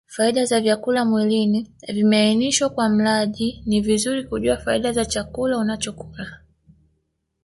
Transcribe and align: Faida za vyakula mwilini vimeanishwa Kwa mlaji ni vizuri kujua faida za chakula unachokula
Faida 0.07 0.45
za 0.45 0.59
vyakula 0.61 1.05
mwilini 1.05 1.71
vimeanishwa 1.93 2.69
Kwa 2.69 2.89
mlaji 2.89 3.63
ni 3.65 3.81
vizuri 3.81 4.23
kujua 4.23 4.57
faida 4.57 4.91
za 4.93 5.05
chakula 5.05 5.57
unachokula 5.57 6.27